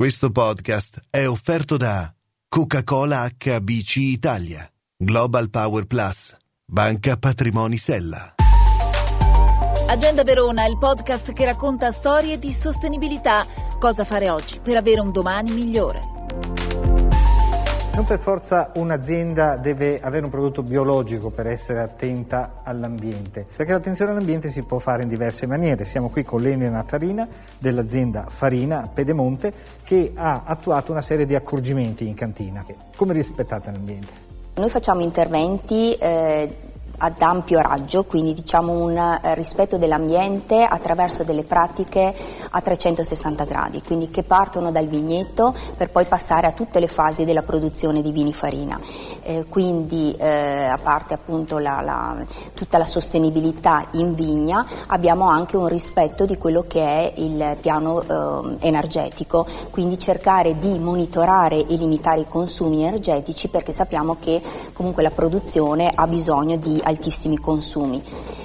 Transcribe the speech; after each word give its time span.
Questo 0.00 0.30
podcast 0.30 0.98
è 1.10 1.28
offerto 1.28 1.76
da 1.76 2.10
Coca-Cola 2.48 3.28
HBC 3.36 3.96
Italia, 3.96 4.66
Global 4.96 5.50
Power 5.50 5.84
Plus, 5.84 6.34
Banca 6.64 7.18
Patrimoni 7.18 7.76
Sella. 7.76 8.36
Agenda 9.88 10.22
Verona, 10.22 10.64
il 10.64 10.78
podcast 10.78 11.34
che 11.34 11.44
racconta 11.44 11.92
storie 11.92 12.38
di 12.38 12.50
sostenibilità. 12.50 13.44
Cosa 13.78 14.06
fare 14.06 14.30
oggi 14.30 14.58
per 14.60 14.78
avere 14.78 15.00
un 15.00 15.12
domani 15.12 15.52
migliore. 15.52 16.19
Non 17.92 18.04
per 18.04 18.20
forza 18.20 18.70
un'azienda 18.74 19.56
deve 19.56 20.00
avere 20.00 20.24
un 20.24 20.30
prodotto 20.30 20.62
biologico 20.62 21.30
per 21.30 21.48
essere 21.48 21.80
attenta 21.80 22.60
all'ambiente, 22.62 23.44
perché 23.54 23.72
l'attenzione 23.72 24.12
all'ambiente 24.12 24.48
si 24.48 24.62
può 24.62 24.78
fare 24.78 25.02
in 25.02 25.08
diverse 25.08 25.46
maniere. 25.46 25.84
Siamo 25.84 26.08
qui 26.08 26.22
con 26.22 26.40
l'Elena 26.40 26.84
Farina 26.84 27.28
dell'azienda 27.58 28.26
Farina 28.28 28.88
Pedemonte 28.92 29.52
che 29.82 30.12
ha 30.14 30.42
attuato 30.46 30.92
una 30.92 31.02
serie 31.02 31.26
di 31.26 31.34
accorgimenti 31.34 32.06
in 32.06 32.14
cantina. 32.14 32.64
Come 32.96 33.12
rispettate 33.12 33.70
l'ambiente? 33.70 34.12
Noi 34.54 34.70
facciamo 34.70 35.00
interventi 35.00 35.94
eh, 35.94 36.56
ad 37.02 37.20
ampio 37.20 37.60
raggio, 37.60 38.04
quindi 38.04 38.32
diciamo 38.34 38.72
un 38.72 38.96
eh, 38.96 39.34
rispetto 39.34 39.78
dell'ambiente 39.78 40.62
attraverso 40.62 41.24
delle 41.24 41.44
pratiche 41.44 42.14
a 42.50 42.60
360 42.60 43.44
gradi, 43.44 43.82
quindi 43.82 44.08
che 44.08 44.22
partono 44.22 44.70
dal 44.70 44.86
vigneto 44.86 45.54
per 45.76 45.90
poi 45.90 46.04
passare 46.04 46.46
a 46.46 46.52
tutte 46.52 46.78
le 46.78 46.88
fasi 46.88 47.24
della 47.24 47.42
produzione 47.42 48.02
di 48.02 48.12
vini 48.12 48.32
farina. 48.32 48.78
Eh, 49.22 49.46
quindi 49.48 50.14
eh, 50.18 50.64
a 50.64 50.78
parte 50.78 51.14
appunto 51.14 51.58
la, 51.58 51.80
la, 51.80 52.16
tutta 52.54 52.76
la 52.76 52.84
sostenibilità 52.84 53.86
in 53.92 54.14
vigna, 54.14 54.66
abbiamo 54.88 55.28
anche 55.28 55.56
un 55.56 55.68
rispetto 55.68 56.26
di 56.26 56.36
quello 56.36 56.62
che 56.62 56.82
è 56.82 57.12
il 57.16 57.56
piano 57.60 58.02
eh, 58.02 58.66
energetico, 58.66 59.46
quindi 59.70 59.98
cercare 59.98 60.58
di 60.58 60.78
monitorare 60.78 61.66
e 61.66 61.76
limitare 61.76 62.20
i 62.20 62.28
consumi 62.28 62.84
energetici 62.84 63.48
perché 63.48 63.72
sappiamo 63.72 64.16
che 64.20 64.42
comunque 64.72 65.02
la 65.02 65.10
produzione 65.10 65.90
ha 65.94 66.06
bisogno 66.06 66.56
di 66.56 66.80
altissimi 66.90 67.38
consumi. 67.38 68.02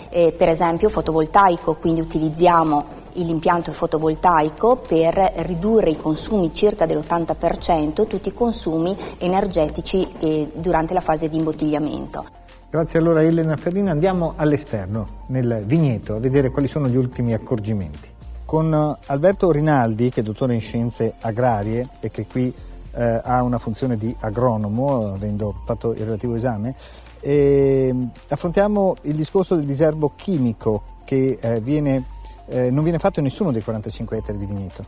Eh, 0.09 0.33
per 0.38 0.47
esempio 0.47 0.88
fotovoltaico, 0.89 1.75
quindi 1.75 1.99
utilizziamo 1.99 3.03
l'impianto 3.15 3.71
fotovoltaico 3.71 4.77
per 4.77 5.15
ridurre 5.38 5.89
i 5.91 5.97
consumi 5.97 6.53
circa 6.53 6.85
dell'80%, 6.85 8.07
tutti 8.07 8.29
i 8.29 8.33
consumi 8.33 8.95
energetici 9.17 10.07
eh, 10.19 10.51
durante 10.53 10.93
la 10.93 11.01
fase 11.01 11.29
di 11.29 11.38
imbottigliamento. 11.38 12.25
Grazie 12.69 12.99
allora 12.99 13.23
Elena 13.23 13.55
Ferrina, 13.55 13.91
andiamo 13.91 14.33
all'esterno, 14.35 15.23
nel 15.27 15.63
vigneto, 15.66 16.16
a 16.16 16.19
vedere 16.19 16.49
quali 16.51 16.67
sono 16.67 16.88
gli 16.88 16.97
ultimi 16.97 17.33
accorgimenti. 17.33 18.09
Con 18.43 18.73
eh, 18.73 19.05
Alberto 19.07 19.51
Rinaldi, 19.51 20.09
che 20.09 20.19
è 20.19 20.23
dottore 20.23 20.55
in 20.55 20.61
scienze 20.61 21.13
agrarie 21.21 21.88
e 22.01 22.11
che 22.11 22.25
qui 22.25 22.53
eh, 22.95 23.21
ha 23.23 23.43
una 23.43 23.57
funzione 23.57 23.97
di 23.97 24.15
agronomo, 24.19 25.13
avendo 25.13 25.61
fatto 25.65 25.93
il 25.93 26.03
relativo 26.03 26.35
esame, 26.35 26.75
e 27.19 27.93
affrontiamo 28.29 28.95
il 29.03 29.15
discorso 29.15 29.55
del 29.55 29.65
diserbo 29.65 30.13
chimico 30.15 31.01
che 31.03 31.38
eh, 31.39 31.59
viene, 31.59 32.03
eh, 32.47 32.71
non 32.71 32.83
viene 32.83 32.99
fatto 32.99 33.19
in 33.19 33.25
nessuno 33.25 33.51
dei 33.51 33.63
45 33.63 34.17
ettari 34.17 34.38
di 34.38 34.45
vigneto. 34.45 34.85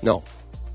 No, 0.00 0.22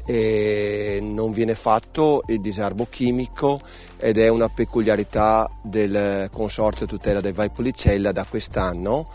non 0.07 1.31
viene 1.31 1.53
fatto 1.53 2.23
il 2.27 2.39
diserbo 2.39 2.87
chimico 2.89 3.59
ed 3.97 4.17
è 4.17 4.29
una 4.29 4.47
peculiarità 4.47 5.49
del 5.61 6.29
Consorzio 6.31 6.85
Tutela 6.85 7.19
del 7.19 7.33
Valpolicella 7.33 8.13
da 8.13 8.25
quest'anno 8.27 9.05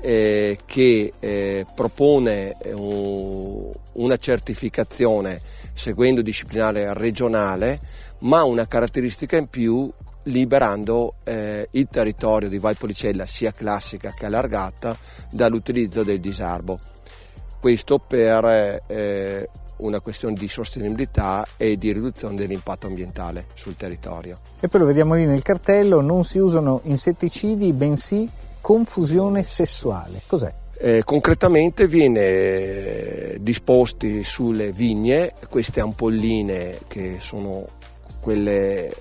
eh, 0.00 0.58
che 0.64 1.12
eh, 1.18 1.66
propone 1.74 2.56
un, 2.72 3.70
una 3.94 4.16
certificazione 4.16 5.40
seguendo 5.74 6.22
disciplinare 6.22 6.92
regionale 6.94 7.80
ma 8.20 8.42
una 8.42 8.66
caratteristica 8.66 9.36
in 9.36 9.48
più 9.48 9.90
liberando 10.24 11.14
eh, 11.24 11.68
il 11.72 11.88
territorio 11.90 12.48
di 12.48 12.58
Valpolicella 12.58 13.26
sia 13.26 13.50
classica 13.50 14.12
che 14.16 14.26
allargata 14.26 14.96
dall'utilizzo 15.30 16.02
del 16.02 16.20
disarbo. 16.20 16.78
Questo 17.60 17.98
per 17.98 18.82
eh, 18.86 19.48
una 19.78 20.00
questione 20.00 20.34
di 20.34 20.48
sostenibilità 20.48 21.46
e 21.56 21.76
di 21.76 21.92
riduzione 21.92 22.36
dell'impatto 22.36 22.86
ambientale 22.86 23.46
sul 23.54 23.74
territorio. 23.76 24.40
E 24.60 24.68
poi 24.68 24.80
lo 24.80 24.86
vediamo 24.86 25.14
lì 25.14 25.26
nel 25.26 25.42
cartello, 25.42 26.00
non 26.00 26.24
si 26.24 26.38
usano 26.38 26.80
insetticidi 26.84 27.72
bensì 27.72 28.28
confusione 28.60 29.42
sessuale. 29.44 30.22
Cos'è? 30.26 30.52
Eh, 30.80 31.02
concretamente 31.04 31.88
viene 31.88 32.20
eh, 32.20 33.38
disposti 33.40 34.22
sulle 34.22 34.72
vigne 34.72 35.32
queste 35.48 35.80
ampolline 35.80 36.78
che 36.86 37.16
sono 37.18 37.66
quelle 38.20 38.92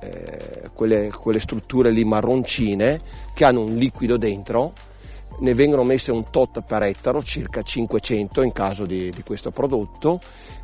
eh, 0.00 0.70
quelle, 0.72 1.08
quelle, 1.08 1.40
strutture 1.40 1.90
lì 1.90 2.04
marroncine 2.04 3.00
che 3.34 3.44
hanno 3.44 3.62
un 3.62 3.74
liquido 3.74 4.16
dentro, 4.16 4.72
ne 5.40 5.54
vengono 5.54 5.84
messe 5.84 6.10
un 6.10 6.24
tot 6.30 6.62
per 6.62 6.82
ettaro, 6.82 7.22
circa 7.22 7.62
500 7.62 8.42
in 8.42 8.52
caso 8.52 8.84
di, 8.84 9.10
di 9.10 9.22
questo 9.22 9.50
prodotto, 9.50 10.20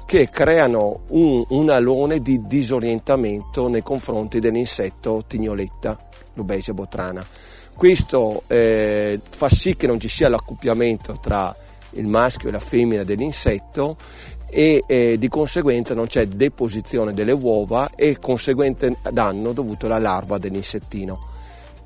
che 0.06 0.28
creano 0.30 1.00
un, 1.08 1.44
un, 1.48 1.70
alone 1.70 2.20
di 2.20 2.46
disorientamento 2.46 3.68
nei 3.68 3.82
confronti 3.82 4.40
dell'insetto 4.40 5.24
tignoletta, 5.26 5.96
l'Ubesia 6.34 6.74
botrana. 6.74 7.24
Questo 7.74 8.42
eh, 8.46 9.18
fa 9.28 9.48
sì 9.48 9.76
che 9.76 9.86
non 9.86 9.98
ci 9.98 10.08
sia 10.08 10.28
l'accoppiamento 10.28 11.18
tra 11.20 11.54
il 11.92 12.06
maschio 12.06 12.48
e 12.48 12.52
la 12.52 12.60
femmina 12.60 13.02
dell'insetto 13.02 13.96
e 14.46 14.84
eh, 14.86 15.18
di 15.18 15.28
conseguenza 15.28 15.94
non 15.94 16.06
c'è 16.06 16.26
deposizione 16.26 17.12
delle 17.12 17.32
uova 17.32 17.90
e 17.96 18.18
conseguente 18.18 18.96
danno 19.10 19.52
dovuto 19.52 19.86
alla 19.86 19.98
larva 19.98 20.38
dell'insettino. 20.38 21.32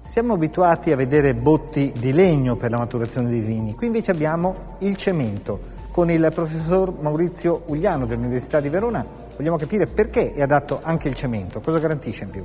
Siamo 0.08 0.32
abituati 0.32 0.90
a 0.90 0.96
vedere 0.96 1.34
botti 1.34 1.92
di 1.94 2.14
legno 2.14 2.56
per 2.56 2.70
la 2.70 2.78
maturazione 2.78 3.28
dei 3.28 3.40
vini, 3.40 3.74
qui 3.74 3.88
invece 3.88 4.10
abbiamo 4.10 4.76
il 4.78 4.96
cemento. 4.96 5.60
Con 5.90 6.10
il 6.10 6.30
professor 6.32 6.94
Maurizio 6.98 7.64
Ugliano 7.66 8.06
dell'Università 8.06 8.58
di 8.58 8.70
Verona 8.70 9.04
vogliamo 9.36 9.58
capire 9.58 9.84
perché 9.84 10.32
è 10.32 10.40
adatto 10.40 10.80
anche 10.82 11.08
il 11.08 11.14
cemento, 11.14 11.60
cosa 11.60 11.78
garantisce 11.78 12.24
in 12.24 12.30
più? 12.30 12.42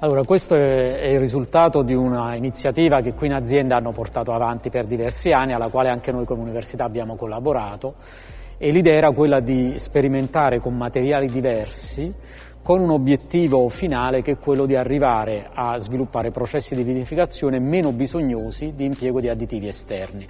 Allora, 0.00 0.24
questo 0.24 0.56
è 0.56 1.06
il 1.12 1.20
risultato 1.20 1.82
di 1.82 1.94
una 1.94 2.34
iniziativa 2.34 3.00
che 3.00 3.14
qui 3.14 3.28
in 3.28 3.34
azienda 3.34 3.76
hanno 3.76 3.92
portato 3.92 4.32
avanti 4.32 4.70
per 4.70 4.86
diversi 4.86 5.30
anni, 5.30 5.52
alla 5.52 5.68
quale 5.68 5.88
anche 5.88 6.10
noi 6.10 6.24
come 6.24 6.42
università 6.42 6.82
abbiamo 6.82 7.14
collaborato 7.14 7.94
e 8.58 8.72
l'idea 8.72 8.94
era 8.94 9.12
quella 9.12 9.38
di 9.38 9.74
sperimentare 9.78 10.58
con 10.58 10.76
materiali 10.76 11.28
diversi 11.28 12.12
con 12.62 12.80
un 12.80 12.90
obiettivo 12.90 13.68
finale 13.68 14.22
che 14.22 14.32
è 14.32 14.38
quello 14.38 14.66
di 14.66 14.76
arrivare 14.76 15.48
a 15.52 15.78
sviluppare 15.78 16.30
processi 16.30 16.74
di 16.74 16.82
vinificazione 16.82 17.58
meno 17.58 17.92
bisognosi 17.92 18.74
di 18.74 18.84
impiego 18.84 19.20
di 19.20 19.28
additivi 19.28 19.66
esterni. 19.66 20.26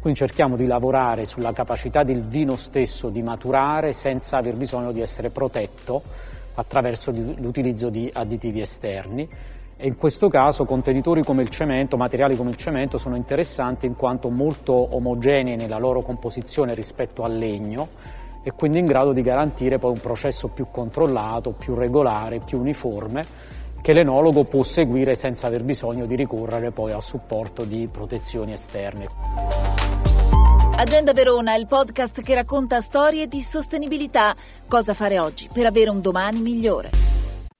Quindi 0.00 0.18
cerchiamo 0.18 0.56
di 0.56 0.66
lavorare 0.66 1.24
sulla 1.24 1.52
capacità 1.52 2.02
del 2.02 2.22
vino 2.22 2.56
stesso 2.56 3.08
di 3.08 3.22
maturare 3.22 3.92
senza 3.92 4.36
aver 4.36 4.56
bisogno 4.56 4.92
di 4.92 5.00
essere 5.00 5.30
protetto 5.30 6.02
attraverso 6.54 7.10
l'utilizzo 7.10 7.88
di 7.88 8.10
additivi 8.12 8.60
esterni 8.60 9.28
e 9.76 9.86
in 9.86 9.96
questo 9.96 10.28
caso 10.28 10.64
contenitori 10.64 11.24
come 11.24 11.42
il 11.42 11.48
cemento, 11.48 11.96
materiali 11.96 12.36
come 12.36 12.50
il 12.50 12.56
cemento 12.56 12.98
sono 12.98 13.16
interessanti 13.16 13.86
in 13.86 13.96
quanto 13.96 14.30
molto 14.30 14.72
omogenei 14.94 15.56
nella 15.56 15.78
loro 15.78 16.02
composizione 16.02 16.74
rispetto 16.74 17.24
al 17.24 17.36
legno 17.36 17.88
e 18.42 18.52
quindi 18.52 18.78
in 18.78 18.86
grado 18.86 19.12
di 19.12 19.22
garantire 19.22 19.78
poi 19.78 19.92
un 19.92 20.00
processo 20.00 20.48
più 20.48 20.66
controllato, 20.70 21.50
più 21.50 21.74
regolare, 21.74 22.40
più 22.40 22.58
uniforme 22.58 23.24
che 23.82 23.92
l'enologo 23.92 24.44
può 24.44 24.62
seguire 24.62 25.14
senza 25.14 25.48
aver 25.48 25.64
bisogno 25.64 26.06
di 26.06 26.14
ricorrere 26.14 26.70
poi 26.70 26.92
al 26.92 27.02
supporto 27.02 27.64
di 27.64 27.88
protezioni 27.90 28.52
esterne. 28.52 29.08
Agenda 30.76 31.12
Verona, 31.12 31.54
il 31.56 31.66
podcast 31.66 32.22
che 32.22 32.34
racconta 32.34 32.80
storie 32.80 33.26
di 33.26 33.42
sostenibilità. 33.42 34.34
Cosa 34.66 34.94
fare 34.94 35.18
oggi 35.18 35.48
per 35.52 35.66
avere 35.66 35.90
un 35.90 36.00
domani 36.00 36.40
migliore. 36.40 36.90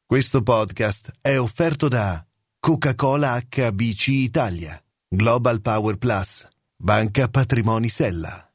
Questo 0.07 0.43
podcast 0.43 1.11
è 1.21 1.39
offerto 1.39 1.89
da 1.89 2.25
Coca-Cola 2.59 3.41
HBC 3.49 4.09
Italia, 4.09 4.81
Global 5.09 5.61
Power 5.61 5.97
Plus, 5.97 6.47
Banca 6.77 7.29
Patrimoni 7.29 7.89
Sella. 7.89 8.52